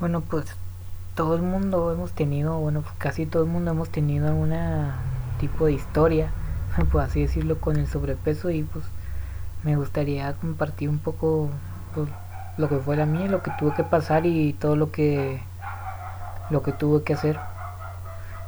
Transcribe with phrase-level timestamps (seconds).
[0.00, 0.46] Bueno, pues
[1.14, 4.96] todo el mundo hemos tenido, bueno, pues, casi todo el mundo hemos tenido alguna
[5.38, 6.30] tipo de historia,
[6.90, 8.82] por así decirlo, con el sobrepeso y pues
[9.62, 11.50] me gustaría compartir un poco
[11.94, 12.08] pues,
[12.56, 15.42] lo que fue la mía, lo que tuve que pasar y todo lo que
[16.48, 17.38] lo que tuve que hacer.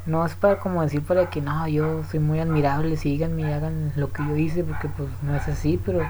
[0.06, 3.92] No es para como decir para que no, yo soy muy admirable, síganme y hagan
[3.94, 6.00] lo que yo hice, porque pues no es así, pero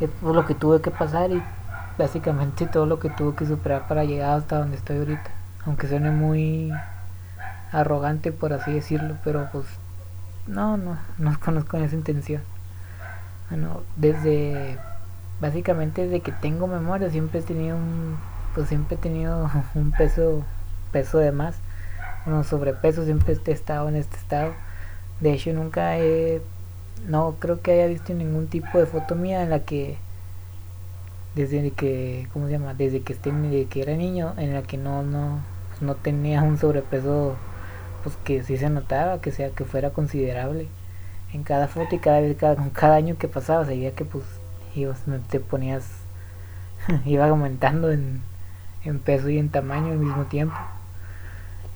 [0.00, 1.40] es por lo que tuve que pasar y
[2.00, 5.30] básicamente todo lo que tuve que superar para llegar hasta donde estoy ahorita.
[5.66, 6.72] Aunque suene muy
[7.72, 9.66] arrogante por así decirlo, pero pues
[10.46, 12.42] no, no, no conozco esa intención.
[13.48, 14.78] Bueno, desde
[15.40, 18.18] básicamente desde que tengo memoria siempre he tenido un
[18.54, 20.44] pues siempre he tenido un peso
[20.92, 21.56] peso de más,
[22.26, 24.52] un sobrepeso, siempre he estado en este estado.
[25.20, 26.42] De hecho nunca he
[27.06, 29.98] no creo que haya visto ningún tipo de foto mía en la que
[31.34, 34.76] desde que cómo se llama desde que esté desde que era niño en la que
[34.76, 35.40] no no
[35.80, 37.36] no tenía un sobrepeso
[38.02, 40.68] pues que sí se notaba que sea que fuera considerable.
[41.32, 44.24] En cada foto y cada vez cada, cada año que pasaba veía que pues
[44.74, 45.86] ibas te ponías
[47.06, 48.22] iba aumentando en,
[48.84, 50.56] en peso y en tamaño al mismo tiempo.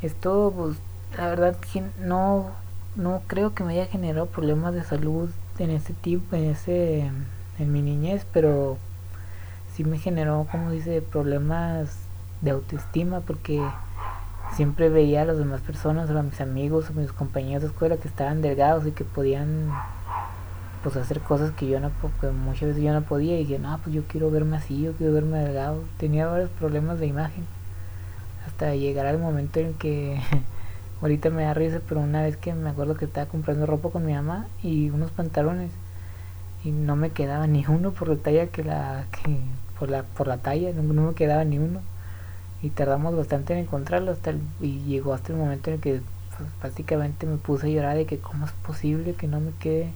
[0.03, 0.77] Esto pues
[1.17, 2.51] la verdad que no
[2.97, 7.11] no creo que me haya generado problemas de salud en ese tipo, en ese,
[7.59, 8.79] en mi niñez, pero
[9.75, 11.98] sí me generó, como dice, problemas
[12.41, 13.62] de autoestima porque
[14.55, 18.08] siempre veía a las demás personas, a mis amigos, a mis compañeros de escuela que
[18.08, 19.70] estaban delgados y que podían
[20.83, 23.78] pues hacer cosas que yo no que muchas veces yo no podía y dije, no,
[23.83, 25.83] pues yo quiero verme así, yo quiero verme delgado.
[25.97, 27.45] Tenía varios problemas de imagen
[28.47, 30.20] hasta llegar al momento en que
[31.05, 34.06] Ahorita me da risa, pero una vez que me acuerdo que estaba comprando ropa con
[34.06, 35.70] mi mamá y unos pantalones
[36.64, 39.39] y no me quedaba ni uno por la talla que la que
[39.78, 41.80] por la por la talla no, me quedaba ni uno
[42.62, 46.00] y tardamos bastante en encontrarlo hasta y llegó hasta el momento en el que
[46.36, 49.90] pues, prácticamente me puse a llorar de que cómo es posible que no me quede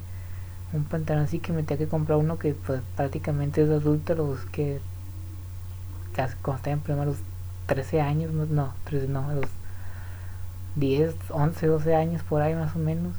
[0.73, 4.45] un pantalón así que me tenía que comprar uno que pues prácticamente es adulto los
[4.47, 4.81] que
[6.15, 7.17] casi cuando estaba en primeros
[7.67, 9.49] 13 años no 13 no los
[10.79, 13.15] 10, 11, 12 años por ahí más o menos.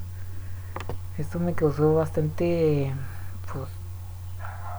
[1.18, 2.94] Esto me causó bastante,
[3.52, 3.68] pues,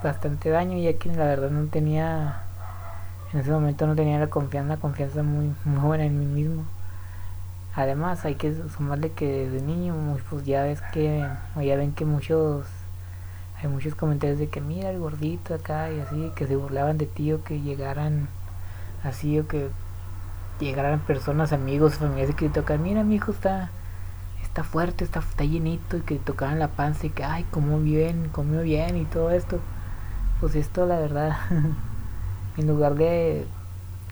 [0.02, 2.42] bastante daño ya que la verdad no tenía,
[3.32, 6.64] en ese momento no tenía la confianza, confianza muy, buena en mí mismo.
[7.74, 9.94] Además hay que sumarle que desde niño,
[10.28, 11.24] pues ya ves que,
[11.62, 12.66] ya ven que muchos,
[13.62, 17.06] hay muchos comentarios de que mira el gordito acá y así, que se burlaban de
[17.06, 18.28] ti o que llegaran
[19.04, 19.70] así o que
[20.58, 23.70] llegaran personas, amigos, familiares que le tocan, mira mi hijo está,
[24.42, 28.28] está fuerte, está, está llenito, y que tocaban la panza y que, ay, comió bien,
[28.32, 29.60] comió bien y todo esto.
[30.40, 31.36] Pues esto la verdad,
[32.56, 33.44] en lugar de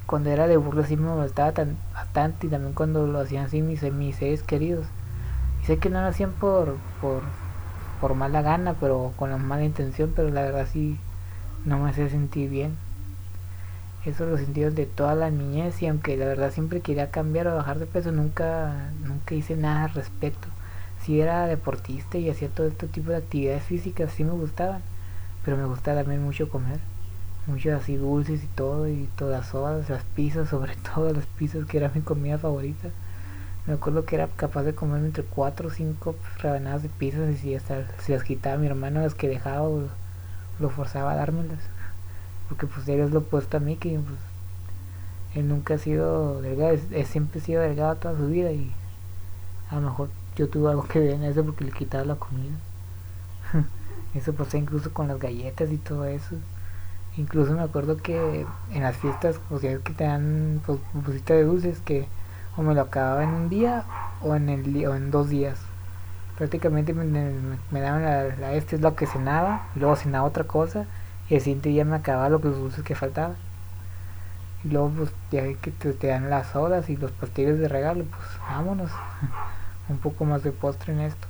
[0.04, 3.62] cuando era de burla sí me molestaba tan, bastante y también cuando lo hacían así
[3.62, 4.84] mis, mis seres queridos.
[5.62, 7.22] Y sé que no lo hacían por, por,
[8.00, 10.98] por mala gana, pero con la mala intención, pero la verdad sí
[11.64, 12.76] no me hacía sentir bien.
[14.04, 17.56] Eso lo sentí de toda la niñez y aunque la verdad siempre quería cambiar o
[17.56, 20.48] bajar de peso nunca nunca hice nada al respecto.
[21.02, 24.82] Si era deportista y hacía todo este tipo de actividades físicas sí me gustaban
[25.44, 26.78] pero me gustaba también mucho comer
[27.46, 31.78] mucho así dulces y todo y todas las las pizzas sobre todo las pizzas que
[31.78, 32.88] era mi comida favorita
[33.66, 37.36] me acuerdo que era capaz de comer entre 4 o 5 rebanadas de pizzas y
[37.36, 39.68] si hasta si las quitaba mi hermano las que dejaba
[40.58, 41.60] lo forzaba a dármelas
[42.48, 44.18] porque pues él es lo opuesto a mí que pues,
[45.34, 48.72] él nunca ha sido delgado, es, siempre ha sido delgado toda su vida y
[49.70, 52.56] a lo mejor yo tuve algo que ver en eso porque le quitaba la comida.
[54.18, 56.36] eso pues incluso con las galletas y todo eso.
[57.16, 61.80] Incluso me acuerdo que en las fiestas, o sea, que te dan pues, de dulces
[61.80, 62.06] que
[62.56, 63.84] o me lo acababa en un día
[64.22, 65.58] o en el o en dos días.
[66.36, 70.44] Prácticamente me, me, daban la, la, este es lo que cenaba, y luego cenaba otra
[70.44, 70.86] cosa
[71.28, 73.36] y el siguiente día me acababa los dulces que faltaban.
[74.64, 78.26] Y luego pues ya que te, dan las sodas y los pastillas de regalo, pues
[78.48, 78.90] vámonos.
[79.88, 81.26] Un poco más de postre en esto.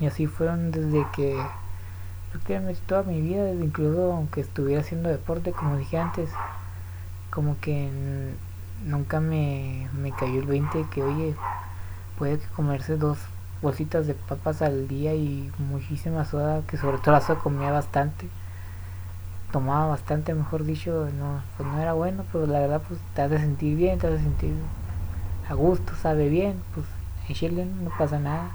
[0.00, 1.36] Y así fueron desde que
[2.48, 6.30] me toda mi vida, desde incluso aunque estuviera haciendo deporte, como dije antes,
[7.30, 7.90] como que
[8.84, 11.34] nunca me, me cayó el 20 que oye,
[12.18, 13.18] puede que comerse dos
[13.62, 18.28] bolsitas de papas al día y muchísima soda, que sobre todo la soda comía bastante
[19.54, 23.38] tomaba bastante, mejor dicho, no, pues no era bueno, pero la verdad pues te hace
[23.38, 24.52] sentir bien, te hace sentir
[25.48, 26.84] a gusto, sabe bien, pues
[27.28, 28.50] en Chile no pasa nada.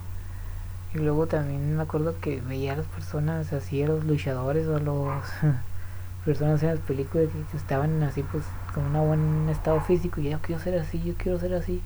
[0.94, 4.78] Y luego también me acuerdo que veía a las personas así, a los luchadores o
[4.78, 5.24] a los
[6.26, 8.44] personas en las películas que, estaban así pues
[8.74, 11.82] con un buen estado físico y yo quiero ser así, yo quiero ser así,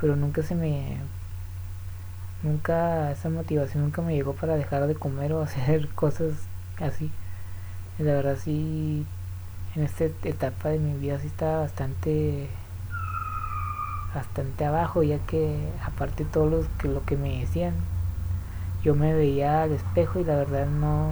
[0.00, 0.98] pero nunca se me
[2.44, 6.34] nunca esa motivación nunca me llegó para dejar de comer o hacer cosas
[6.80, 7.10] así.
[7.98, 9.04] Y la verdad sí
[9.74, 12.48] en esta etapa de mi vida sí estaba bastante
[14.14, 17.74] bastante abajo ya que aparte de todo lo que, lo que me decían
[18.82, 21.10] yo me veía al espejo y la verdad no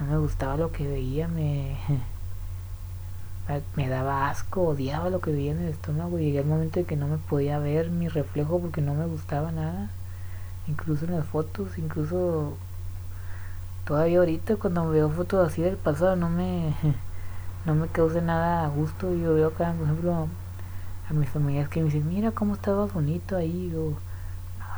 [0.00, 1.76] no me gustaba lo que veía me
[3.76, 6.96] me daba asco odiaba lo que veía en el estómago llegué al momento de que
[6.96, 9.90] no me podía ver mi reflejo porque no me gustaba nada
[10.68, 12.56] incluso en las fotos incluso
[13.84, 16.74] todavía ahorita cuando veo fotos así del pasado no me
[17.66, 19.12] no me causa nada a gusto.
[19.14, 20.28] Yo veo acá por ejemplo
[21.10, 23.94] a mis familias que me dicen mira cómo estabas bonito ahí o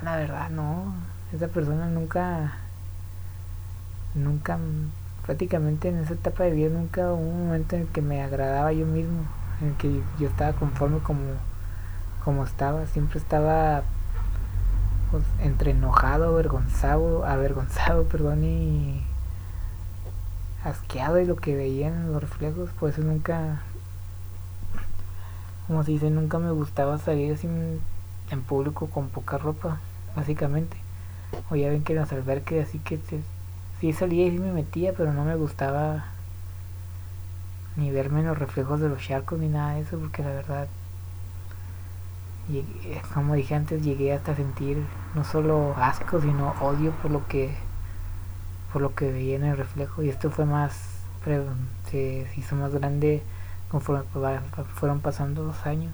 [0.03, 0.95] la verdad no.
[1.33, 2.55] Esa persona nunca
[4.15, 4.59] nunca
[5.25, 8.73] prácticamente en esa etapa de vida nunca hubo un momento en el que me agradaba
[8.73, 9.25] yo mismo
[9.61, 11.21] en que yo estaba conforme como
[12.25, 12.87] como estaba.
[12.87, 13.83] Siempre estaba
[15.11, 19.03] pues, entre enojado, avergonzado, avergonzado, perdón, y
[20.65, 23.62] asqueado de lo que veía en los reflejos, por eso nunca,
[25.67, 27.81] como se dice, nunca me gustaba salir sin,
[28.31, 29.79] en público con poca ropa,
[30.17, 30.77] básicamente.
[31.51, 32.99] O ya ven que en los alberques, así que
[33.81, 36.07] sí salía y sí me metía, pero no me gustaba
[37.77, 40.69] ni verme en los reflejos de los charcos ni nada de eso, porque la verdad
[43.13, 44.83] como dije antes, llegué hasta sentir
[45.15, 47.55] no solo asco, sino odio por lo que
[48.73, 50.99] por lo que veía en el reflejo y esto fue más
[51.91, 53.23] se, hizo más grande
[53.71, 54.05] conforme
[54.75, 55.93] fueron pasando los años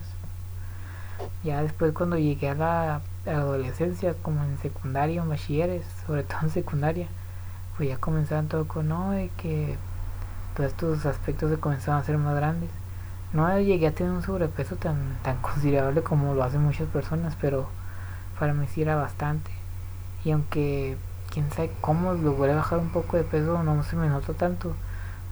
[1.43, 7.08] ya después cuando llegué a la, adolescencia como en secundaria bachilleres sobre todo en secundaria
[7.76, 9.76] pues ya comenzaban todo con no de que
[10.55, 12.70] todos estos aspectos se comenzaban a ser más grandes
[13.34, 17.66] no llegué a tener un sobrepeso tan, tan considerable como lo hacen muchas personas, pero
[18.38, 19.50] para mí sí era bastante.
[20.25, 20.96] Y aunque
[21.31, 24.75] quién sabe cómo logré bajar un poco de peso, no se me notó tanto.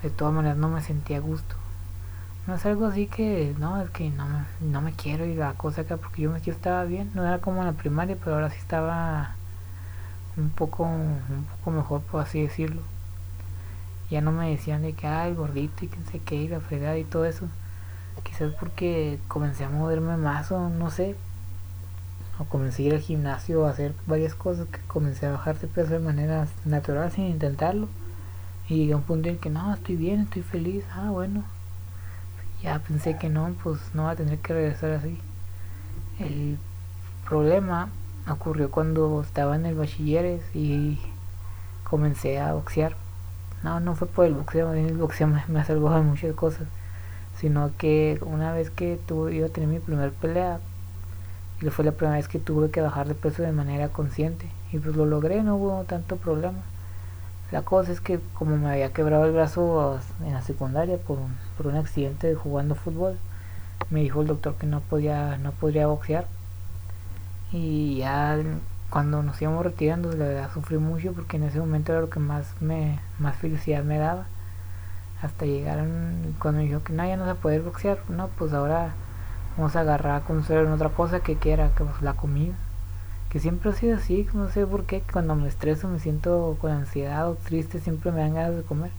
[0.02, 1.55] De todas maneras no me sentía a gusto.
[2.47, 5.55] No es algo así que, no, es que no me, no me quiero ir la
[5.55, 7.11] cosa acá porque yo, yo estaba bien.
[7.15, 9.37] No era como en la primaria, pero ahora sí estaba
[10.37, 12.83] un poco, un poco mejor, por así decirlo.
[14.11, 16.99] Ya no me decían de que, ay, gordito y quién sé qué, y la fregada
[16.99, 17.49] y todo eso
[18.23, 21.17] quizás porque comencé a moverme más o no sé
[22.39, 25.67] o comencé a ir al gimnasio a hacer varias cosas que comencé a bajar de
[25.67, 27.89] peso de manera natural sin intentarlo
[28.69, 31.44] y llegué a un punto en que no estoy bien estoy feliz ah bueno
[32.62, 35.19] ya pensé que no pues no va a tener que regresar así
[36.19, 36.59] el
[37.29, 37.88] problema
[38.29, 40.99] ocurrió cuando estaba en el bachilleres y
[41.85, 42.94] comencé a boxear
[43.62, 46.67] no no fue por el boxeo el boxeo me, me ha de muchas cosas
[47.43, 50.61] sino que una vez que tuve, a tener mi primer pelea,
[51.61, 54.79] y fue la primera vez que tuve que bajar de peso de manera consciente, y
[54.79, 56.58] pues lo logré, no hubo tanto problema.
[57.53, 61.37] La cosa es que como me había quebrado el brazo en la secundaria por un,
[61.57, 63.19] por un accidente de jugando fútbol,
[63.91, 66.27] me dijo el doctor que no podía, no podría boxear.
[67.53, 68.39] Y ya
[68.91, 72.21] cuando nos íbamos retirando, la verdad sufrí mucho porque en ese momento era lo que
[72.21, 74.27] más me, más felicidad me daba
[75.23, 78.91] hasta llegaron cuando me dijo que no, ya no se puede boxear, no, pues ahora
[79.56, 82.55] vamos a agarrar con en otra cosa que quiera, que pues la comida.
[83.32, 86.70] Que siempre ha sido así, no sé por qué, cuando me estreso, me siento con
[86.70, 88.91] ansiedad o triste, siempre me dan ganas de comer.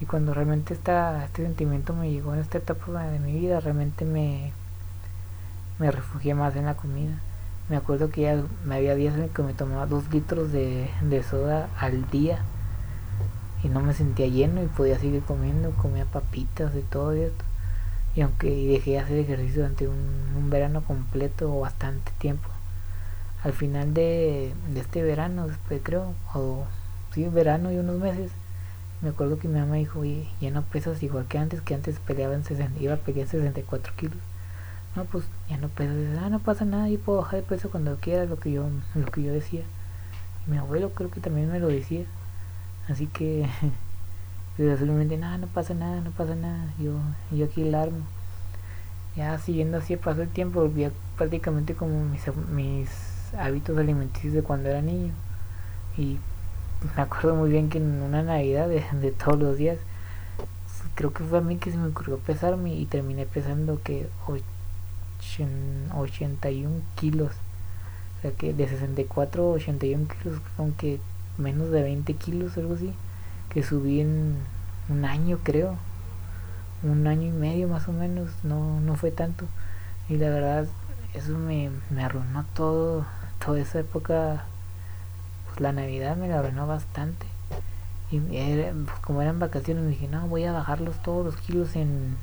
[0.00, 4.04] Y cuando realmente esta, este sentimiento me llegó en esta etapa de mi vida, realmente
[4.04, 4.50] me,
[5.78, 7.20] me refugié más en la comida.
[7.68, 11.22] Me acuerdo que ya me había días en que me tomaba dos litros de, de
[11.22, 12.42] soda al día
[13.62, 17.44] y no me sentía lleno y podía seguir comiendo, comía papitas y todo esto.
[18.14, 22.48] Y aunque dejé de hacer ejercicio durante un, verano completo o bastante tiempo,
[23.44, 25.48] al final de, este verano,
[25.82, 26.64] creo, o
[27.12, 28.30] sí, verano y unos meses,
[29.00, 31.98] me acuerdo que mi mamá dijo, oye, ya no pesas igual que antes, que antes
[31.98, 34.16] peleaba en 60, iba a pelear 64 kilos.
[34.94, 37.96] No, pues ya no pesas, ah, no pasa nada, yo puedo bajar de peso cuando
[37.96, 39.62] quiera, lo que yo, lo que yo decía.
[40.46, 42.04] Y mi abuelo creo que también me lo decía.
[42.88, 43.48] Así que
[44.56, 46.72] simplemente nada, no pasa nada, no pasa nada.
[46.78, 46.92] Yo,
[47.36, 47.96] yo aquí largo.
[49.16, 52.88] Ya siguiendo así pasó el tiempo, volví prácticamente como mis, mis
[53.38, 55.12] hábitos alimenticios de cuando era niño.
[55.96, 56.18] Y
[56.96, 59.78] me acuerdo muy bien que en una Navidad de, todos los días,
[60.94, 64.08] creo que fue a mí que se me ocurrió pesarme y terminé pesando que
[65.94, 67.32] 81 kilos.
[68.18, 71.00] O sea que de 64 a 81 kilos, aunque
[71.38, 72.92] menos de 20 kilos, algo así,
[73.50, 74.36] que subí en,
[74.88, 75.76] un año creo,
[76.82, 79.46] un año y medio más o menos, no, no fue tanto.
[80.08, 80.66] Y la verdad,
[81.14, 83.06] eso me, me arruinó todo,
[83.44, 84.44] toda esa época,
[85.46, 87.26] pues la Navidad me la arruinó bastante.
[88.10, 91.74] Y era, pues como eran vacaciones, me dije, no, voy a bajarlos todos los kilos
[91.76, 92.16] en,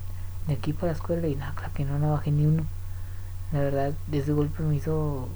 [0.47, 1.27] de aquí para la escuela.
[1.27, 2.63] Y nada, claro que no, no bajé ni uno.
[3.51, 5.27] La verdad, ese golpe me hizo,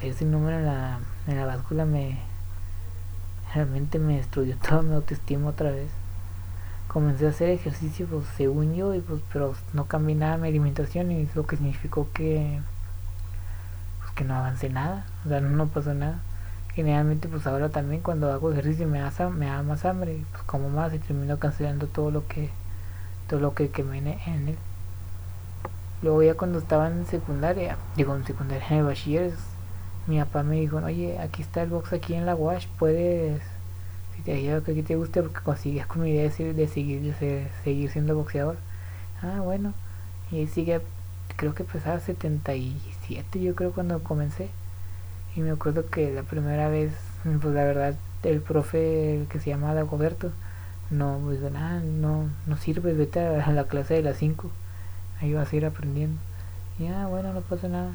[0.00, 2.18] ese número en la, en la báscula me,
[3.54, 5.88] realmente me destruyó toda mi autoestima otra vez.
[6.88, 11.12] Comencé a hacer ejercicio, pues según yo, y pues, pero no cambié nada mi alimentación
[11.12, 12.60] y eso que significó que,
[14.16, 16.18] que no avancé nada, o sea, no, pasó nada.
[16.74, 20.68] Generalmente, pues ahora también cuando hago ejercicio me da, me da más hambre, pues como
[20.68, 22.50] más y termino cancelando todo lo que,
[23.28, 24.58] todo lo que quemé en él.
[26.02, 29.34] Luego ya cuando estaba en secundaria, digo en secundaria, en bachilleres,
[30.06, 33.42] mi papá me dijo, oye, aquí está el box aquí en la wash, puedes,
[34.14, 37.48] si te ayuda que aquí te guste, porque consigues con mi idea de, seguir, de
[37.64, 38.56] seguir siendo boxeador.
[39.22, 39.72] Ah, bueno,
[40.30, 40.80] y sigue,
[41.36, 41.98] creo que pesaba
[43.06, 44.48] 77 yo creo cuando comencé.
[45.34, 49.74] Y me acuerdo que la primera vez, pues la verdad, el profe que se llama
[49.74, 50.30] Dagoberto,
[50.90, 54.50] no, pues nada, no, no sirve, vete a la clase de las 5,
[55.20, 56.18] ahí vas a ir aprendiendo.
[56.78, 57.92] Y ah, bueno, no pasa nada.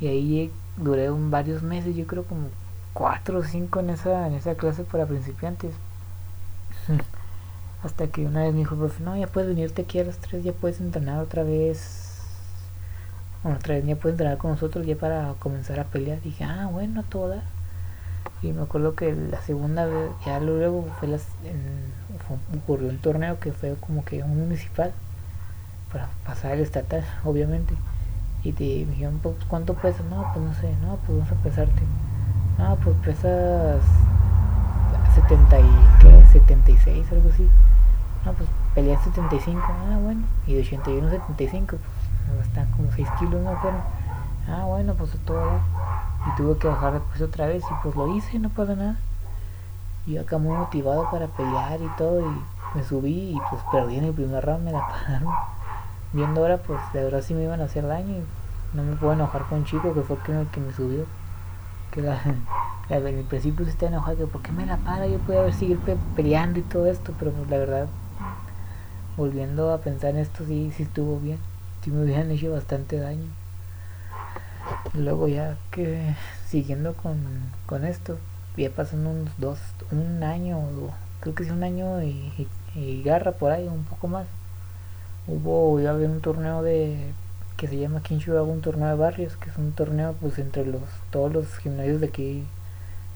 [0.00, 2.48] Y ahí duré varios meses, yo creo como
[2.94, 5.72] cuatro o cinco en esa, en esa clase para principiantes.
[7.84, 10.42] Hasta que una vez me dijo profe, no, ya puedes venirte aquí a las tres,
[10.42, 12.09] ya puedes entrenar otra vez.
[13.42, 16.20] Vez ya puedes entrenar con nosotros ya para comenzar a pelear.
[16.20, 17.42] dije, ah, bueno, toda.
[18.42, 21.26] Y me acuerdo que la segunda vez, ya luego fue las,
[22.56, 24.92] ocurrió un torneo que fue como que un municipal
[25.92, 27.74] para pasar el estatal, obviamente.
[28.44, 30.04] Y te dijeron, pues, ¿cuánto pesas?
[30.06, 31.82] No, pues no sé, no, pues vamos a pesarte.
[32.58, 33.82] No, pues pesas
[35.14, 35.64] 70 y,
[36.00, 36.26] ¿qué?
[36.32, 37.48] 76, algo así.
[38.24, 40.22] No, pues peleé 75, ah, bueno.
[40.46, 41.99] Y de 81 a 75, pues
[42.42, 43.56] están como 6 kilos, ¿no?
[43.58, 43.80] Fueron.
[44.48, 45.60] Ah, bueno, pues todo.
[46.26, 48.96] Y tuve que bajar después otra vez y pues lo hice, no pasa nada.
[50.06, 52.42] Y acá muy motivado para pelear y todo y
[52.74, 55.32] me subí y pues perdí en el primer round, me la pagaron
[56.12, 59.12] viendo ahora, pues de verdad sí me iban a hacer daño y no me puedo
[59.12, 61.04] enojar con un chico que fue el que me subió.
[61.92, 62.20] Que la,
[62.88, 65.54] en el principio se está enojado, que por qué me la para, yo puedo haber
[65.54, 65.78] seguir
[66.16, 67.86] peleando y todo esto, pero pues la verdad,
[69.16, 71.38] volviendo a pensar en esto, sí, sí estuvo bien,
[71.82, 73.28] sí me hubieran hecho bastante daño.
[74.94, 76.14] Luego ya que
[76.46, 77.18] siguiendo con,
[77.66, 78.18] con esto,
[78.56, 79.58] ya pasando unos dos,
[79.90, 80.60] un año,
[81.20, 84.26] creo que sí un año y, garra por ahí, un poco más
[85.26, 87.12] hubo iba a haber un torneo de
[87.56, 90.82] que se llama en un torneo de barrios que es un torneo pues entre los
[91.10, 92.44] todos los gimnasios de aquí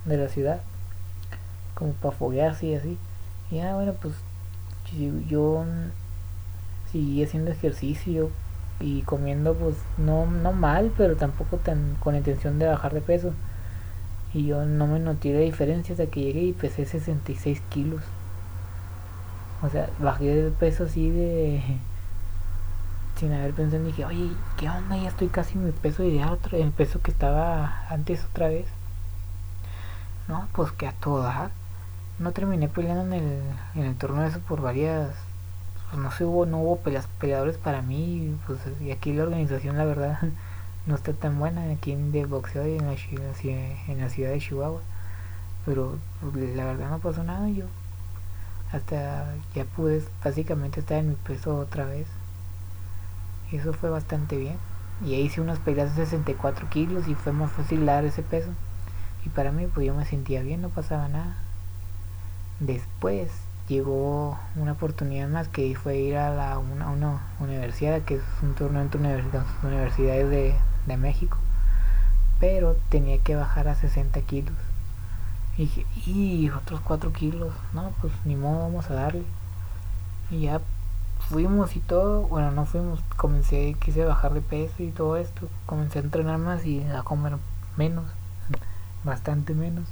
[0.05, 0.61] de la ciudad
[1.75, 2.99] como para foguearse y así
[3.51, 4.15] y ah bueno pues
[5.29, 5.65] yo
[6.93, 8.31] seguí haciendo ejercicio
[8.85, 13.33] y comiendo pues no no mal pero tampoco tan con intención de bajar de peso
[14.35, 18.03] y yo no me noté de diferencia hasta que llegué y pesé 66 kilos
[19.63, 21.63] o sea bajé de peso así de
[23.17, 24.97] sin haber pensado, dije, oye, ¿qué onda?
[24.97, 28.67] Ya estoy casi en mi peso ideal, otra, el peso que estaba antes otra vez.
[30.29, 31.51] No, pues que a toda.
[32.19, 33.43] No terminé peleando en el,
[33.75, 35.11] en el torneo eso por varias.
[35.95, 36.81] Pues no sé, hubo, no hubo
[37.21, 38.37] peleadores para mí.
[38.49, 40.19] Pues y aquí la organización, la verdad,
[40.87, 42.97] no está tan buena aquí en de boxeo y en la,
[43.89, 44.81] en la ciudad de Chihuahua.
[45.65, 47.49] Pero pues, la verdad no pasó nada.
[47.49, 47.67] Yo
[48.73, 52.09] hasta ya pude básicamente estar en mi peso otra vez
[53.57, 54.57] eso fue bastante bien.
[55.05, 58.49] Y hice unas peleas de 64 kilos y fue más fácil dar ese peso.
[59.25, 61.37] Y para mí, pues yo me sentía bien, no pasaba nada.
[62.61, 63.31] Después
[63.69, 68.55] llegó una oportunidad más que fue ir a la, una, una universidad, que es un
[68.55, 69.01] torneo entre
[69.63, 70.55] universidades de,
[70.87, 71.39] de México.
[72.41, 74.55] Pero tenía que bajar a 60 kilos.
[75.57, 77.55] Y dije, y otros 4 kilos.
[77.73, 79.25] No, pues ni modo, vamos a darle.
[80.31, 80.61] Y ya
[81.29, 85.99] fuimos y todo, bueno, no fuimos, comencé, quise bajar de peso y todo esto, comencé
[85.99, 87.37] a entrenar más y a comer
[87.77, 88.05] menos,
[89.05, 89.89] bastante menos.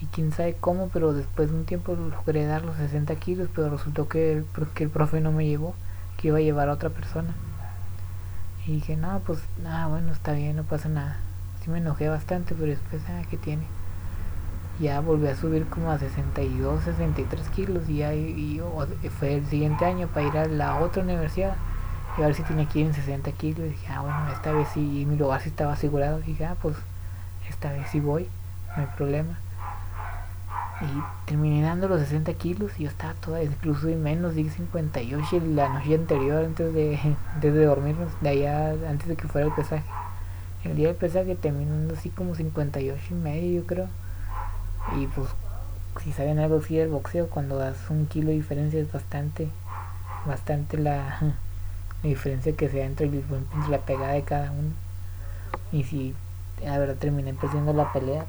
[0.00, 3.70] Y quién sabe cómo, pero después de un tiempo logré dar los 60 kilos, pero
[3.70, 5.74] resultó que el, que el profe no me llevó,
[6.16, 7.34] que iba a llevar a otra persona.
[8.66, 11.18] Y dije, no, pues nada, bueno, está bien, no pasa nada.
[11.62, 13.64] Sí me enojé bastante, pero después, ah, ¿qué tiene?
[14.80, 18.60] ya volví a subir como a 62, 63 kilos y, ya, y,
[19.18, 21.54] fue el siguiente año para ir a la otra universidad
[22.16, 24.52] y a ver si tenía que ir en 60 kilos y dije, ah bueno, esta
[24.52, 26.76] vez sí, mi lugar sí estaba asegurado y dije, ah pues
[27.48, 28.28] esta vez sí voy,
[28.74, 29.38] no hay problema.
[30.80, 35.42] Y terminé dando los 60 kilos y yo estaba toda, incluso y menos, di 58
[35.54, 36.98] la noche anterior antes de,
[37.34, 39.84] antes dormirnos, de allá, antes de que fuera el pesaje.
[40.64, 43.88] El día del pesaje terminando así como 58 y medio, yo creo.
[44.98, 45.28] Y pues,
[46.02, 49.48] si saben algo así del boxeo, cuando das un kilo de diferencia es bastante,
[50.26, 51.20] bastante la,
[52.02, 54.70] diferencia que se da entre, entre la pegada de cada uno.
[55.72, 56.14] Y si,
[56.64, 58.24] la verdad, terminé perdiendo la pelea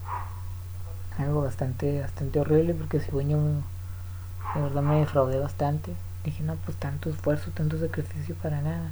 [1.22, 5.94] algo bastante bastante horrible porque si yo de verdad me defraudé bastante.
[6.24, 8.92] Dije no pues tanto esfuerzo tanto sacrificio para nada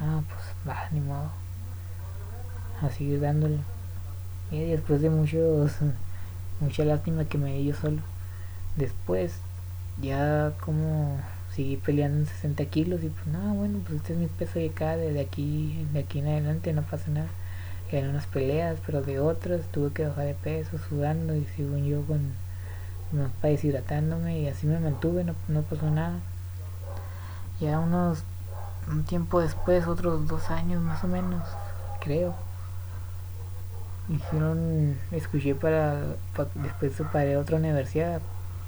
[0.00, 1.30] no pues va ni modo
[2.80, 3.58] a seguir dándole.
[4.50, 5.72] Y después de muchos
[6.60, 8.00] mucha lástima que me di yo solo.
[8.76, 9.38] Después
[10.00, 11.20] ya como
[11.54, 14.70] seguí peleando en 60 kilos y pues no bueno pues este es mi peso de
[14.70, 17.28] acá de aquí de aquí en adelante no pasa nada
[17.98, 22.02] en unas peleas, pero de otras tuve que bajar de peso, sudando y según yo
[22.02, 22.32] con
[23.40, 26.18] países deshidratándome y así me mantuve, no, no pasó nada.
[27.60, 28.24] Ya unos
[28.88, 31.42] un tiempo después, otros dos años más o menos,
[32.00, 32.34] creo.
[34.08, 36.00] Dijeron, escuché para,
[36.54, 38.20] después paré otra universidad,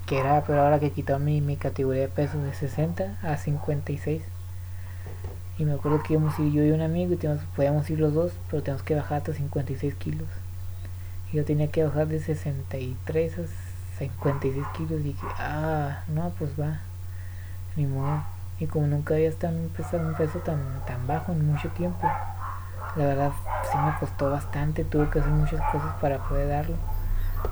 [0.06, 4.22] que era, pero ahora que quitó mi, mi categoría de peso de 60 a 56
[5.56, 8.00] y me acuerdo que íbamos a ir yo y un amigo y teníamos, podíamos ir
[8.00, 10.26] los dos, pero teníamos que bajar hasta 56 kilos.
[11.32, 16.58] Y yo tenía que bajar de 63 a 56 kilos y dije, ah, no, pues
[16.58, 16.80] va,
[17.76, 18.24] ni modo.
[18.58, 22.10] Y como nunca había estado un peso, un peso tan, tan bajo en mucho tiempo,
[22.96, 23.32] la verdad
[23.70, 26.76] sí me costó bastante, tuve que hacer muchas cosas para poder darlo.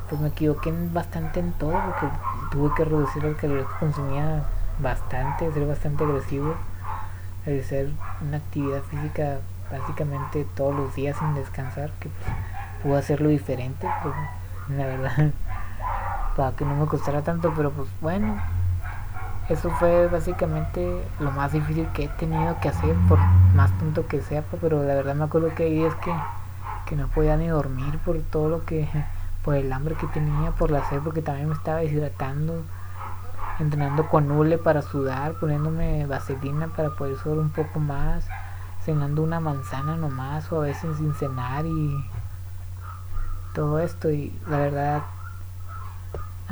[0.09, 2.09] Pues me equivoqué bastante en todo porque
[2.51, 4.43] tuve que reducir el calorías que consumía
[4.81, 6.57] bastante, ser bastante agresivo
[7.45, 9.39] ser una actividad física
[9.71, 12.37] básicamente todos los días sin descansar, que pues
[12.83, 14.15] puedo hacerlo diferente, pues,
[14.77, 15.31] la verdad,
[16.37, 18.37] para que no me costara tanto, pero pues bueno,
[19.49, 23.19] eso fue básicamente lo más difícil que he tenido que hacer, por
[23.55, 26.13] más tonto que sea, pues, pero la verdad me acuerdo que hay días que,
[26.87, 28.89] que no podía ni dormir por todo lo que,
[29.45, 32.63] por el hambre que tenía, por la sed, porque también me estaba deshidratando
[33.59, 38.27] entrenando con hule para sudar, poniéndome vaselina para poder sudar un poco más,
[38.85, 42.05] cenando una manzana nomás o a veces sin cenar y
[43.55, 44.11] todo esto.
[44.11, 45.03] Y la verdad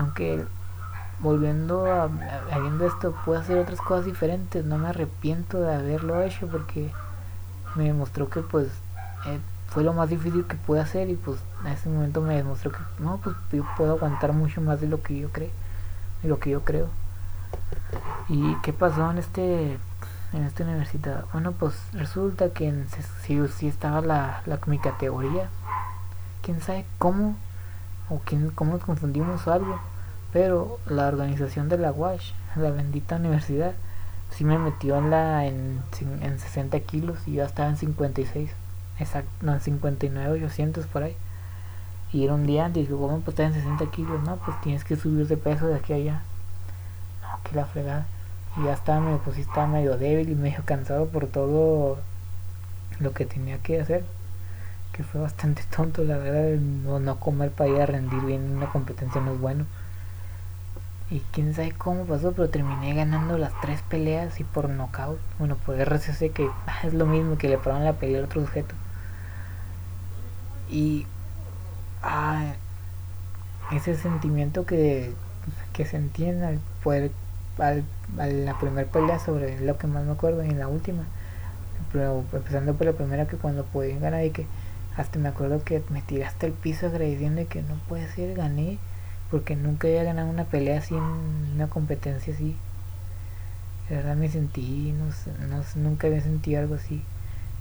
[0.01, 0.45] aunque
[1.21, 2.09] volviendo a,
[2.59, 4.65] viendo esto puedo hacer otras cosas diferentes.
[4.65, 6.91] No me arrepiento de haberlo hecho porque
[7.75, 8.69] me demostró que pues
[9.27, 12.73] eh, fue lo más difícil que pude hacer y pues en ese momento me demostró
[12.73, 15.49] que no pues yo puedo aguantar mucho más de lo que yo creo.
[15.49, 15.60] de
[16.23, 16.89] lo que yo creo
[18.29, 19.77] ¿Y qué pasó en este
[20.33, 21.25] en esta universidad?
[21.33, 22.87] Bueno, pues resulta que en,
[23.25, 25.49] si, estaba la, la, mi categoría.
[26.43, 27.37] Quién sabe cómo
[28.09, 29.81] o quién, cómo nos confundimos o algo.
[30.33, 33.73] Pero la organización de la WASH, la bendita universidad,
[34.31, 35.83] sí me metió en la en,
[36.23, 38.53] en 60 kilos y yo estaba en 56.
[39.01, 41.17] Exacto, no, en 59, 800 por ahí.
[42.13, 44.23] Y era un día antes, digo, ¿cómo pues en 60 kilos?
[44.25, 46.23] No, pues tienes que subir de peso de aquí a allá
[47.43, 48.07] que la fregada.
[48.57, 51.99] Y ya estaba medio, pues estaba medio débil y medio cansado por todo
[52.99, 54.05] lo que tenía que hacer.
[54.93, 58.57] Que fue bastante tonto, la verdad, no, no comer para ir a rendir bien en
[58.57, 59.67] una competencia no es bueno.
[61.11, 65.19] Y quién sabe cómo pasó, pero terminé ganando las tres peleas y por knockout.
[65.39, 66.49] Bueno, por RCC, que
[66.85, 68.75] es lo mismo que le pararon la pelea a otro sujeto.
[70.71, 71.07] Y.
[72.03, 72.55] Ah,
[73.73, 75.13] ese sentimiento que,
[75.73, 77.11] que sentí al poder
[77.59, 77.85] al,
[78.19, 81.05] a la primera pelea sobre lo que más me acuerdo y en la última.
[81.93, 84.47] Pero empezando por la primera que cuando pude ganar y que
[84.97, 88.79] hasta me acuerdo que me tiraste el piso agradeciendo y que no puede ser gané
[89.31, 91.03] porque nunca había ganado una pelea así en
[91.55, 92.57] una competencia así.
[93.89, 95.07] De verdad me sentí no,
[95.49, 97.03] no nunca había sentido algo así.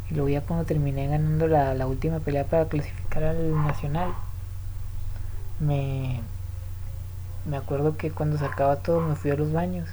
[0.09, 4.13] Y luego ya cuando terminé ganando la, la última pelea para clasificar al nacional
[5.59, 6.21] me
[7.45, 9.87] me acuerdo que cuando se acaba todo me fui a los baños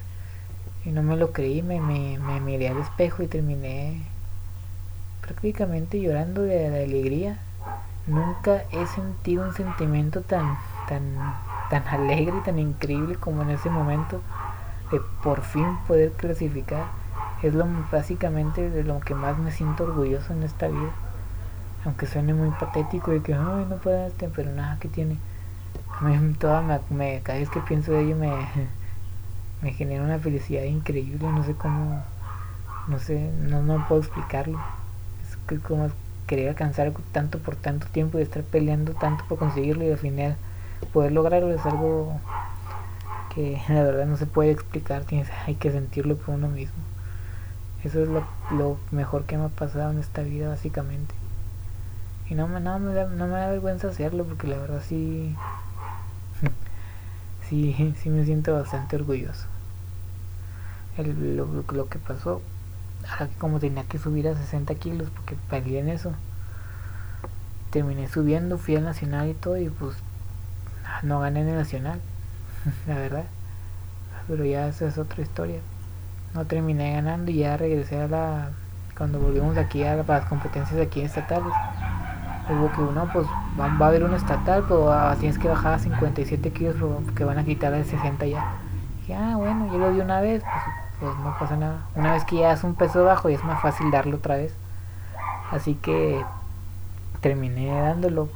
[0.84, 4.02] y no me lo creí, me, me, miré al espejo y terminé
[5.20, 7.38] prácticamente llorando de, alegría.
[8.06, 10.56] Nunca he sentido un sentimiento tan,
[10.88, 11.02] tan,
[11.70, 14.20] tan alegre y tan increíble como en ese momento
[14.92, 16.84] de por fin poder clasificar.
[17.42, 20.92] Es lo básicamente de lo que más me siento orgulloso en esta vida.
[21.84, 25.18] Aunque suene muy patético y que ay no puedo, pero nada que tiene
[26.00, 28.32] me, toda me, cada vez que pienso de ello me,
[29.62, 32.02] me genera una felicidad increíble, no sé cómo,
[32.88, 34.60] no sé, no, no puedo explicarlo.
[35.22, 35.90] Es como
[36.26, 40.36] querer alcanzar tanto por tanto tiempo y estar peleando tanto por conseguirlo y al final
[40.92, 42.20] poder lograrlo es algo
[43.34, 46.82] que la verdad no se puede explicar, tienes, hay que sentirlo por uno mismo.
[47.84, 51.14] Eso es lo, lo mejor que me ha pasado en esta vida básicamente.
[52.28, 55.36] Y no, me, no, me da, no me da vergüenza hacerlo porque la verdad sí,
[57.48, 59.46] sí, sí me siento bastante orgulloso.
[60.96, 62.40] El, lo, lo, que pasó,
[63.10, 66.12] ahora que como tenía que subir a 60 kilos porque perdí en eso,
[67.70, 69.96] terminé subiendo, fui al nacional y todo y pues
[71.02, 72.00] no gané en el nacional,
[72.86, 73.24] la verdad.
[74.28, 75.60] Pero ya esa es otra historia.
[76.34, 78.50] No terminé ganando y ya regresé a la...
[78.96, 81.52] Cuando volvimos aquí a las competencias aquí estatales
[82.48, 83.26] hubo que uno pues
[83.58, 87.44] va, a haber un estatal pero tienes que bajar a 57 kilos porque van a
[87.44, 88.54] quitar el 60 ya.
[89.08, 91.78] Y ah bueno yo lo di una vez pues, pues, no pasa nada.
[91.94, 94.54] Una vez que ya es un peso bajo y es más fácil darlo otra vez.
[95.50, 96.24] Así que
[97.20, 98.28] terminé dándolo.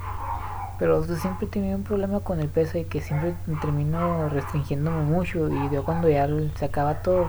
[0.78, 5.48] Pero siempre he tenido un problema con el peso y que siempre termino restringiéndome mucho.
[5.48, 7.28] Y yo cuando ya se acaba todo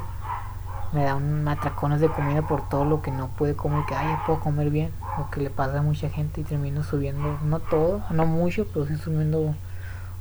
[0.93, 4.17] me da un atracones de comida por todo lo que no puede comer, que ay,
[4.25, 8.01] puedo comer bien, lo que le pasa a mucha gente y termino subiendo, no todo,
[8.11, 9.55] no mucho, pero sí subiendo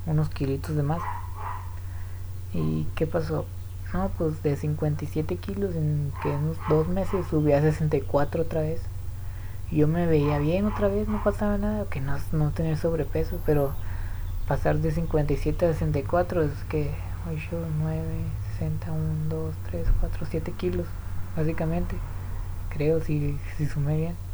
[0.07, 1.01] unos kilitos de más.
[2.53, 3.47] ¿Y qué pasó?
[3.93, 8.83] No, pues de 57 kilos en que unos dos meses subí a 64 otra vez.
[9.71, 13.73] Yo me veía bien otra vez, no pasaba nada, que no, no tener sobrepeso, pero
[14.49, 16.91] pasar de 57 a 64 es que
[17.33, 18.03] 8, 9,
[18.59, 20.87] 60, 1, 2, 3, 4, 7 kilos,
[21.37, 21.97] básicamente.
[22.71, 24.30] Creo, si, si sumé bien.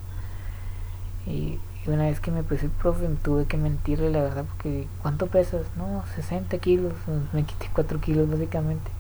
[1.27, 5.29] Y, una vez que me puse el profe, tuve que mentirle la verdad, porque ¿cuánto
[5.29, 5.67] pesas?
[5.77, 6.93] No, 60 kilos,
[7.33, 8.91] me quité 4 kilos básicamente.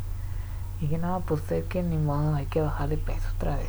[0.78, 3.68] Y dije, no, pues es que ni modo, hay que bajar de peso otra vez.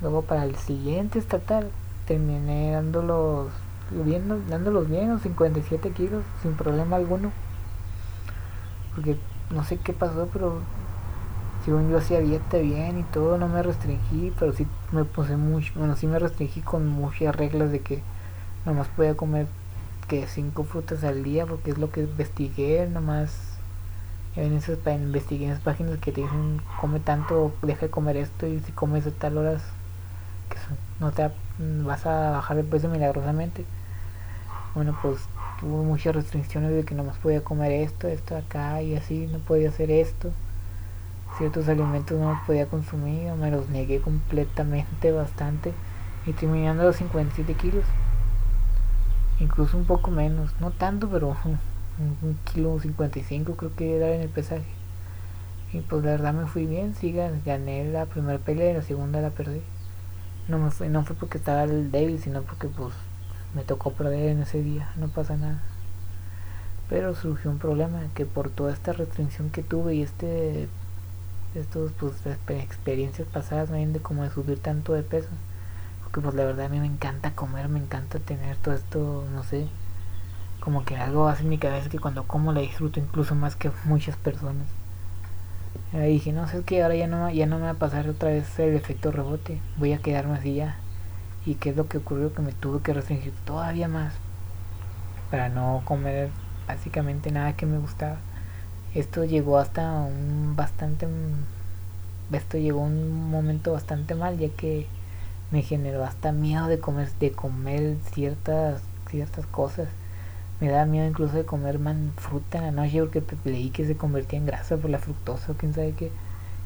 [0.00, 1.70] Luego para el siguiente estatal,
[2.06, 3.50] terminé dándolos,
[3.90, 7.30] viendo, dándolos bien, los 57 kilos, sin problema alguno.
[8.94, 9.18] Porque
[9.50, 10.60] no sé qué pasó, pero
[11.64, 15.72] según yo hacía dieta bien y todo, no me restringí, pero sí me puse mucho,
[15.76, 18.02] bueno, sí me restringí con muchas reglas de que
[18.64, 19.46] nomás podía comer
[20.08, 23.52] que cinco frutas al día, porque es lo que investigué, nomás
[24.36, 28.46] en esas, investigué en esas páginas que te dicen come tanto, deja de comer esto
[28.46, 29.62] y si comes a tal horas
[30.48, 30.56] que
[31.00, 31.30] no te
[31.84, 33.64] vas a bajar de peso milagrosamente.
[34.74, 35.18] Bueno, pues
[35.60, 39.38] tuvo muchas restricciones de que no más podía comer esto, esto acá y así, no
[39.38, 40.32] podía hacer esto.
[41.38, 45.72] Ciertos alimentos no los podía consumir, me los negué completamente bastante
[46.26, 47.84] y terminando los 57 kilos.
[49.40, 51.36] Incluso un poco menos, no tanto, pero
[52.22, 54.64] un, kilo 55 creo que era en el pesaje.
[55.72, 59.20] Y pues la verdad me fui bien, sí gané la primera pelea y la segunda
[59.22, 59.62] la perdí.
[60.48, 62.92] No me fue, no fue porque estaba el débil, sino porque pues
[63.54, 65.62] me tocó perder en ese día, no pasa nada.
[66.90, 70.68] Pero surgió un problema que por toda esta restricción que tuve y este
[71.54, 72.14] estos pues
[72.48, 75.28] experiencias pasadas me de como de subir tanto de peso.
[76.02, 79.42] Porque pues la verdad a mí me encanta comer, me encanta tener todo esto, no
[79.42, 79.66] sé,
[80.60, 83.70] como que algo hace en mi cabeza que cuando como la disfruto incluso más que
[83.84, 84.66] muchas personas.
[85.92, 88.58] Dije, no sé, que ahora ya no, ya no me va a pasar otra vez
[88.58, 90.76] el efecto rebote, voy a quedarme así ya
[91.44, 94.14] y qué es lo que ocurrió que me tuve que restringir todavía más
[95.30, 96.30] para no comer
[96.66, 98.16] básicamente nada que me gustaba
[98.94, 101.06] esto llegó hasta un bastante
[102.32, 104.86] esto llegó un momento bastante mal ya que
[105.50, 109.88] me generó hasta miedo de comer de comer ciertas ciertas cosas
[110.60, 113.96] me da miedo incluso de comer man, fruta en la noche porque leí que se
[113.96, 116.10] convertía en grasa por la fructosa o quién sabe que,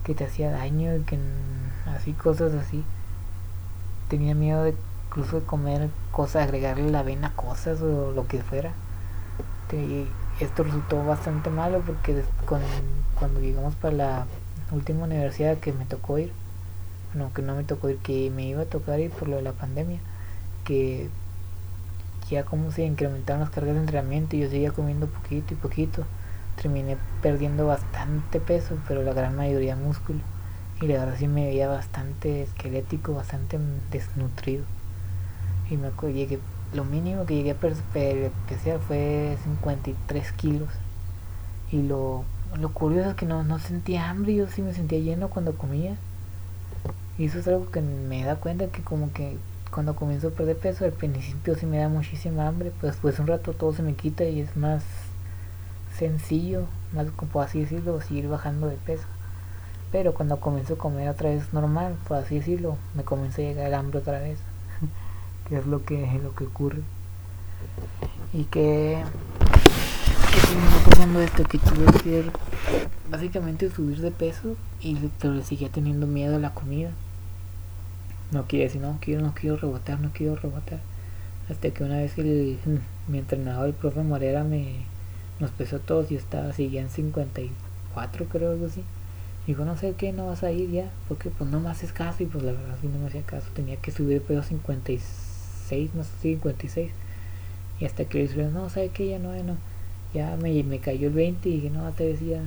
[0.04, 1.18] que te hacía daño que
[1.86, 2.84] así cosas así
[4.08, 4.74] tenía miedo de
[5.16, 8.72] incluso de comer cosas, agregarle la avena cosas o lo que fuera.
[9.72, 10.06] Y
[10.40, 12.22] esto resultó bastante malo porque
[13.18, 14.26] cuando llegamos para la
[14.72, 16.32] última universidad que me tocó ir,
[17.14, 19.42] no, que no me tocó ir, que me iba a tocar ir por lo de
[19.42, 20.00] la pandemia,
[20.64, 21.08] que
[22.28, 26.04] ya como se incrementaron las cargas de entrenamiento y yo seguía comiendo poquito y poquito,
[26.60, 30.20] terminé perdiendo bastante peso, pero la gran mayoría músculo
[30.80, 33.58] y la verdad sí me veía bastante esquelético, bastante
[33.90, 34.64] desnutrido.
[35.70, 36.38] Y me llegué,
[36.74, 40.68] lo mínimo que llegué a pesar fue 53 kilos.
[41.70, 42.24] Y lo,
[42.58, 45.96] lo curioso es que no, no sentía hambre, yo sí me sentía lleno cuando comía.
[47.18, 49.38] Y eso es algo que me da cuenta que como que
[49.70, 53.26] cuando comienzo a perder peso, al principio sí me da muchísima hambre, pues después un
[53.26, 54.84] rato todo se me quita y es más
[55.96, 59.04] sencillo, más como así decirlo, seguir bajando de peso.
[59.92, 63.66] Pero cuando comienzo a comer otra vez normal, por así decirlo, me comienza a llegar
[63.66, 64.38] el hambre otra vez.
[65.48, 66.82] Que es lo que, lo que ocurre.
[68.32, 69.02] y que
[70.36, 72.24] que pasando esto que tuve que
[73.10, 76.90] básicamente subir de peso y pero seguía teniendo miedo a la comida.
[78.32, 80.80] No quiero decir no quiero no quiero rebotar no quiero rebotar.
[81.48, 82.58] Hasta que una vez el,
[83.08, 84.84] mi entrenador el profe Morera me
[85.38, 88.82] nos pesó todos y estaba así en 54 creo algo así.
[89.46, 92.22] Dijo no sé qué no vas a ir ya porque pues no me haces caso
[92.24, 93.46] y pues la verdad sí no me hacía caso.
[93.54, 95.25] Tenía que subir peso 56
[95.94, 96.90] no sé 56
[97.80, 99.56] y hasta que le dijeron no sabe qué ya no ya no
[100.14, 102.42] ya me, me cayó el 20 y dije no te decía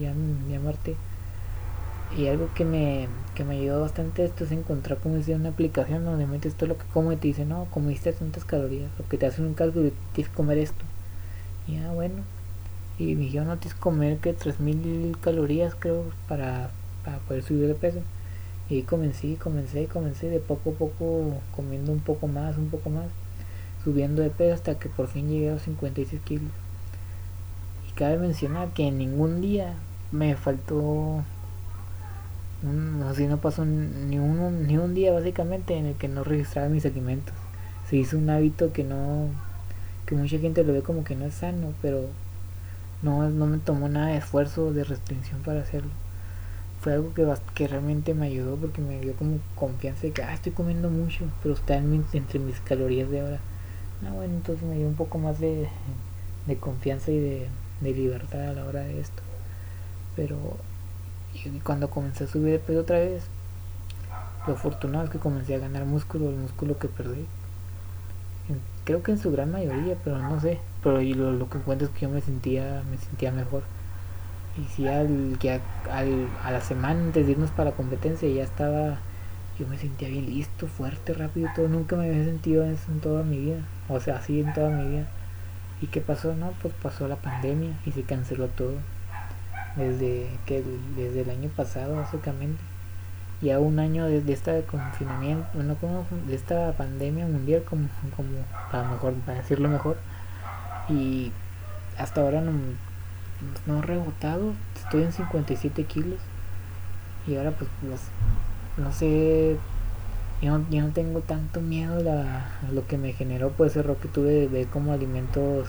[0.00, 0.14] ya,
[0.50, 0.96] ya muerte
[2.16, 6.04] y algo que me, que me ayudó bastante esto es encontrar como decía una aplicación
[6.04, 9.18] donde metes todo lo que como y te dice no comiste tantas calorías o que
[9.18, 10.84] te hacen un cálculo y tienes que comer esto.
[11.66, 12.22] Y ya bueno.
[12.98, 16.70] Y me dijeron no tienes que comer que 3000 calorías creo para,
[17.04, 18.00] para poder subir de peso
[18.68, 23.06] y comencé comencé comencé de poco a poco comiendo un poco más un poco más
[23.86, 26.50] subiendo de peso hasta que por fin llegué a los 56 kilos.
[27.88, 29.74] Y cabe mencionar que en ningún día
[30.10, 31.22] me faltó
[33.08, 36.84] así no pasó ni un, ni un día básicamente en el que no registraba mis
[36.84, 37.34] alimentos.
[37.88, 39.28] Se hizo un hábito que no
[40.04, 42.06] que mucha gente lo ve como que no es sano pero
[43.02, 45.90] no, no me tomó nada de esfuerzo de restricción para hacerlo
[46.86, 50.32] fue algo que, que realmente me ayudó porque me dio como confianza de que ah,
[50.32, 53.40] estoy comiendo mucho pero está entre mis calorías de ahora
[54.06, 55.68] ah, bueno entonces me dio un poco más de,
[56.46, 57.48] de confianza y de,
[57.80, 59.20] de libertad a la hora de esto
[60.14, 60.36] pero
[61.44, 63.24] y cuando comencé a subir de peso otra vez,
[64.46, 67.26] lo afortunado es que comencé a ganar músculo, el músculo que perdí.
[68.84, 70.60] Creo que en su gran mayoría, pero no sé.
[70.82, 73.64] Pero lo, lo que cuento es que yo me sentía, me sentía mejor.
[74.58, 78.42] Y si al, que al, a la semana antes de irnos para la competencia ya
[78.42, 78.98] estaba,
[79.58, 81.68] yo me sentía bien listo, fuerte, rápido, todo.
[81.68, 83.58] Nunca me había sentido eso en toda mi vida.
[83.88, 85.06] O sea, así en toda mi vida.
[85.82, 86.34] ¿Y qué pasó?
[86.34, 88.74] No, pues pasó la pandemia y se canceló todo
[89.76, 90.64] desde que
[90.96, 92.62] desde el año pasado básicamente
[93.42, 98.28] ya un año desde esta confinamiento bueno como de esta pandemia mundial como como
[98.72, 99.98] para mejor para decirlo mejor
[100.88, 101.30] y
[101.98, 102.52] hasta ahora no
[103.66, 106.18] no rebotado estoy en 57 kilos
[107.26, 107.70] y ahora pues
[108.76, 109.56] no sé
[110.42, 114.32] yo no, no tengo tanto miedo a, lo que me generó pues error que tuve
[114.32, 115.68] de ver como alimentos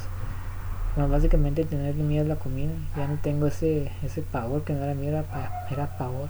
[0.97, 2.71] bueno, básicamente tener miedo a la comida.
[2.95, 6.29] Ya no tengo ese, ese pavor que no era miedo, era, era pavor.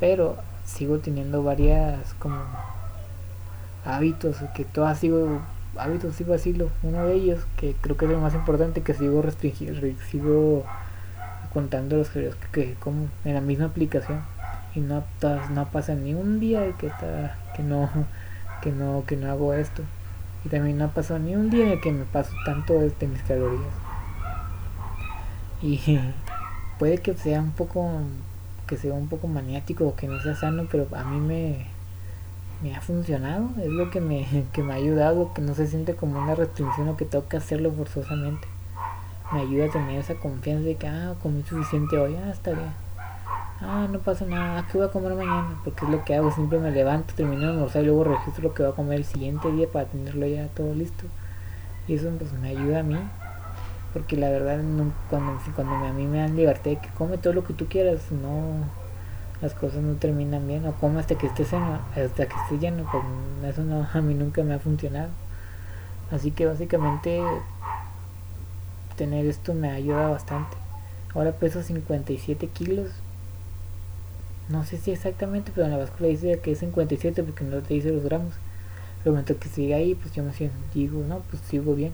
[0.00, 2.36] Pero sigo teniendo varias como
[3.84, 5.42] hábitos que todas sigo
[5.78, 6.70] hábitos sigo decirlo.
[6.82, 10.64] Uno de ellos que creo que es lo más importante que sigo restringiendo sigo
[11.52, 14.22] contando los que, que como en la misma aplicación.
[14.74, 15.04] Y no
[15.50, 17.88] no pasa ni un día que está que no
[18.62, 19.82] que no que no hago esto.
[20.44, 23.06] Y también no ha pasado ni un día en el que me paso tanto de
[23.06, 23.72] mis calorías.
[25.62, 25.98] Y
[26.78, 28.00] puede que sea un poco
[28.66, 31.66] que sea un poco maniático o que no sea sano, pero a mí me,
[32.64, 35.94] me ha funcionado, es lo que me, que me ha ayudado, que no se siente
[35.94, 38.48] como una restricción o que tengo que hacerlo forzosamente.
[39.32, 42.84] Me ayuda a tener esa confianza de que, ah, comí suficiente hoy, ah, está bien
[43.60, 45.60] ah, no pasa nada, ¿qué voy a comer mañana?
[45.64, 48.54] Porque es lo que hago, siempre me levanto, termino de almorzar y luego registro lo
[48.54, 51.04] que voy a comer el siguiente día para tenerlo ya todo listo.
[51.88, 52.98] Y eso pues me ayuda a mí,
[53.92, 54.60] porque la verdad
[55.10, 58.10] cuando, cuando a mí me dan libertad de que come todo lo que tú quieras,
[58.10, 58.83] no
[59.40, 62.88] las cosas no terminan bien, o come hasta que estés lleno, hasta que estés lleno,
[62.90, 63.04] pues
[63.54, 65.10] eso no, a mí nunca me ha funcionado.
[66.10, 67.22] Así que básicamente
[68.96, 70.56] tener esto me ayuda bastante.
[71.14, 72.90] Ahora peso 57 kilos
[74.48, 77.74] no sé si exactamente, pero en la báscula dice que es 57 porque no te
[77.74, 78.34] dice los gramos.
[78.98, 81.92] Pero el momento que sigue ahí, pues yo me siento, digo, no, pues sigo bien.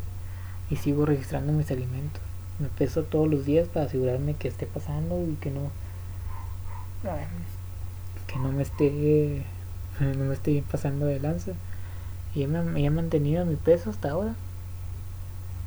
[0.69, 2.21] Y sigo registrando mis alimentos.
[2.59, 5.71] Me peso todos los días para asegurarme que esté pasando y que no.
[8.27, 9.45] Que no me esté.
[10.01, 11.53] No me esté pasando de lanza.
[12.35, 14.35] Y me, he mantenido mi peso hasta ahora.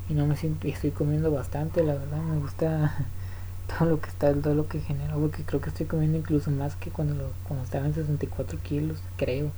[0.09, 0.67] Y no me siento.
[0.67, 2.17] Estoy comiendo bastante, la verdad.
[2.17, 2.95] Me gusta
[3.67, 6.75] todo lo que está, todo lo que genera, porque creo que estoy comiendo incluso más
[6.75, 9.51] que cuando, lo, cuando estaba en 64 kilos, creo.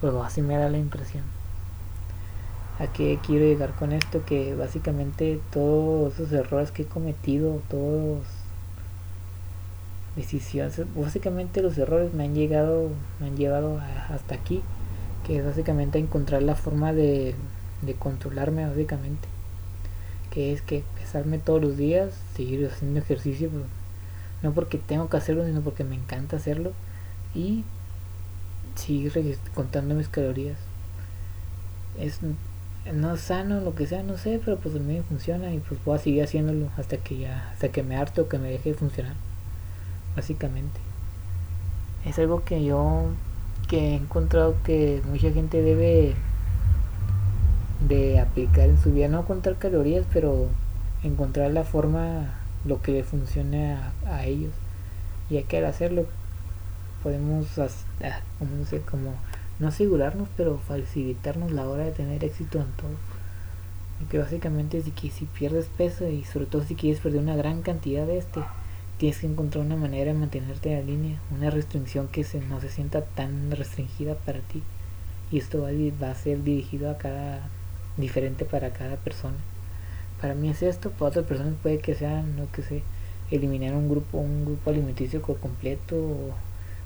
[0.00, 1.24] Pero así me da la impresión.
[2.78, 4.24] ¿A qué quiero llegar con esto?
[4.24, 8.24] Que básicamente todos esos errores que he cometido, todos
[10.16, 14.62] decisiones, básicamente los errores me han llegado, me han llevado hasta aquí,
[15.26, 17.34] que es básicamente encontrar la forma de,
[17.82, 19.28] de controlarme básicamente.
[20.30, 23.50] Que es que pesarme todos los días, seguir haciendo ejercicio,
[24.42, 26.72] no porque tengo que hacerlo, sino porque me encanta hacerlo.
[27.34, 27.64] Y
[28.74, 30.58] seguir contando mis calorías.
[31.98, 32.20] Es,
[32.92, 35.96] no sano, lo que sea, no sé, pero pues a mí funciona y pues voy
[35.96, 39.14] a seguir haciéndolo hasta que ya, hasta que me harto que me deje de funcionar,
[40.16, 40.80] básicamente.
[42.04, 43.06] Es algo que yo,
[43.68, 46.14] que he encontrado que mucha gente debe
[47.88, 50.48] de aplicar en su vida, no contar calorías, pero
[51.02, 54.52] encontrar la forma, lo que le funcione a, ellos.
[55.30, 56.06] Y hay que hacerlo.
[57.02, 59.14] Podemos, no sé, como
[59.58, 62.96] no asegurarnos, pero facilitarnos la hora de tener éxito en todo.
[63.98, 68.06] Porque básicamente que si pierdes peso y sobre todo si quieres perder una gran cantidad
[68.06, 68.40] de este,
[69.02, 72.60] tienes que encontrar una manera de mantenerte en la línea, una restricción que se, no
[72.60, 74.62] se sienta tan restringida para ti.
[75.32, 77.40] Y esto va, a ser dirigido a cada,
[77.96, 79.34] diferente para cada persona.
[80.20, 82.84] Para mí es esto, para otras personas puede que sea, no que sé,
[83.32, 86.34] eliminar un grupo, un grupo alimenticio completo o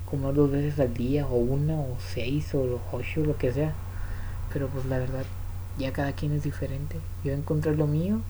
[0.07, 3.75] como dos veces al día, o una, o seis, o ocho, lo que sea.
[4.55, 5.27] Pero pues la verdad,
[5.77, 6.97] ya cada quien es diferente.
[7.25, 8.21] Yo encontré lo mío,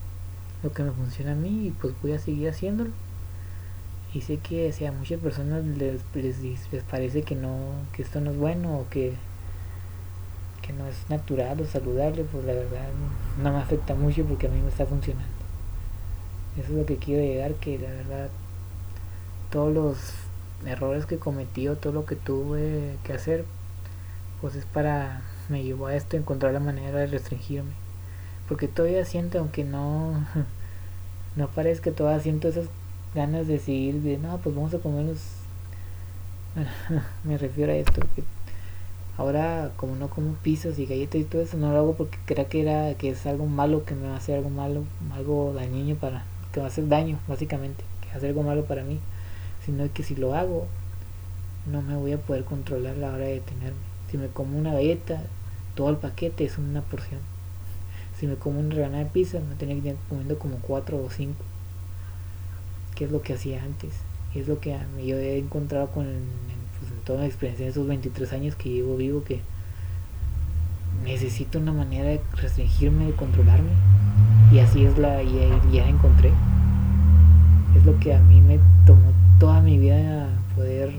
[0.65, 3.06] lo que me funciona a mí, y pues voy a seguir haciéndolo.
[4.17, 7.59] Y sé que si a muchas personas les, les, les parece que no,
[7.93, 9.13] que esto no es bueno, o que,
[10.63, 12.89] que no es natural o saludable, pues la verdad
[13.43, 15.29] no me afecta mucho porque a mí me está funcionando.
[16.57, 18.31] Eso es lo que quiero llegar, que la verdad
[19.51, 19.99] todos los
[20.65, 23.45] errores que cometí o todo lo que tuve que hacer,
[24.41, 27.73] pues es para, me llevó a esto, encontrar la manera de restringirme.
[28.49, 30.27] Porque todavía siento, aunque no,
[31.37, 32.71] no parezca, todavía siento esas
[33.17, 35.19] ganas de seguir, de no, pues vamos a comernos.
[37.25, 38.23] me refiero a esto, que
[39.19, 42.49] ahora como no como pizzas y galletas y todo eso, no lo hago porque creo
[42.49, 45.97] que era que es algo malo, que me va a hacer algo malo, algo dañino
[45.97, 49.01] para, que va a hacer daño, básicamente, que va a hacer algo malo para mí
[49.67, 50.67] sino que si lo hago
[51.67, 53.81] no me voy a poder controlar la hora de detenerme.
[54.09, 55.21] Si me como una galleta,
[55.75, 57.19] todo el paquete es una porción.
[58.17, 61.11] Si me como una rebanada de pizza, me tenía que ir comiendo como cuatro o
[61.11, 61.43] cinco.
[62.97, 63.93] Que es lo que hacía antes.
[64.35, 68.33] Y es lo que yo he encontrado con pues, toda mi experiencia en esos 23
[68.33, 69.41] años que llevo vivo que
[71.05, 73.71] necesito una manera de restringirme, de controlarme.
[74.51, 76.33] Y así es la, ya la encontré.
[77.77, 80.91] Es lo que a mí me tomó toda mi vida poder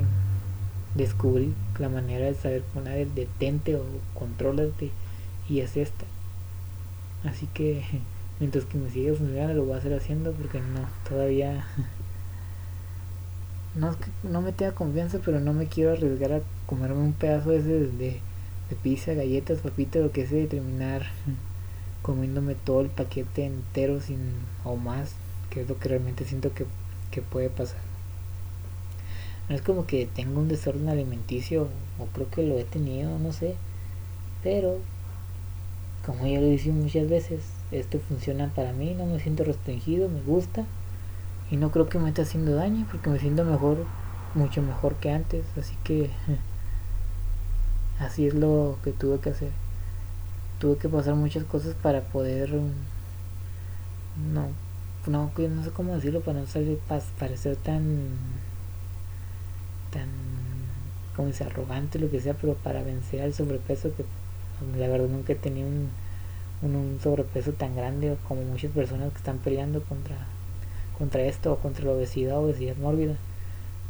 [0.98, 3.84] descubrir la manera de saber poner detente o
[4.14, 4.92] controlarte
[5.48, 6.06] y es esta
[7.24, 7.84] así que
[8.40, 11.66] mientras que me siga funcionando lo voy a hacer haciendo porque no todavía
[13.76, 17.14] no es que no me tenga confianza pero no me quiero arriesgar a comerme un
[17.14, 18.22] pedazo ese de,
[18.84, 21.04] pizza galletas papitas lo que sea y terminar
[22.02, 24.20] comiéndome todo el paquete entero sin
[24.64, 25.14] o más
[25.50, 26.66] que es lo que realmente siento que,
[27.12, 27.88] que puede pasar
[29.50, 31.70] no es como que tengo un desorden alimenticio,
[32.00, 33.56] o creo que lo he tenido, no sé.
[34.44, 34.80] Pero,
[36.08, 40.22] como ya lo he muchas veces, esto funciona para mí, no me siento restringido, me
[40.22, 40.66] gusta.
[41.52, 43.86] Y no creo que me esté haciendo daño, porque me siento mejor,
[44.34, 45.46] mucho mejor que antes.
[45.58, 46.10] Así que,
[48.00, 49.52] así es lo que tuve que hacer.
[50.60, 52.52] Tuve que pasar muchas cosas para poder...
[54.34, 54.48] No,
[55.08, 56.80] no, no sé cómo decirlo para no salir,
[57.20, 58.08] parecer tan
[59.92, 60.08] tan,
[61.16, 64.06] como dice, arrogante, lo que sea, pero para vencer al sobrepeso, que
[64.78, 65.90] la verdad nunca he tenido un,
[66.62, 70.16] un, sobrepeso tan grande como muchas personas que están peleando contra,
[70.98, 73.16] contra esto o contra la obesidad, obesidad mórbida.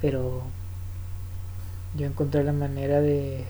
[0.02, 0.44] Pero
[1.96, 3.46] yo encontré la manera de,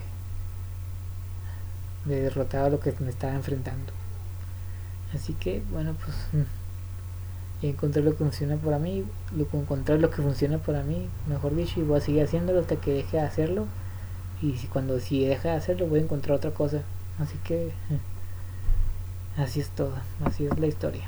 [2.06, 3.94] de derrotar a lo que me estaba enfrentando.
[5.14, 6.46] Así que, bueno, pues
[7.62, 9.04] y encontré lo que funciona para mí,
[9.36, 12.60] lo que encontré lo que funciona para mí, mejor dicho, y voy a seguir haciéndolo
[12.60, 13.66] hasta que deje de hacerlo.
[14.42, 16.84] Y si cuando si deja de hacerlo voy a encontrar otra cosa.
[17.20, 17.72] Así que
[19.38, 21.04] así es todo, así es la historia.